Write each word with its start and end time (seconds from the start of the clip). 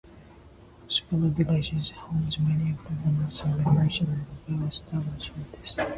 Osborne 0.87 1.29
Village 1.29 1.73
is 1.73 1.91
home 1.91 2.27
to 2.31 2.41
many 2.41 2.71
of 2.71 2.83
Winnipeg's 3.05 3.41
emerging 3.41 4.25
and 4.47 4.59
well-established 4.59 5.31
artists. 5.37 5.77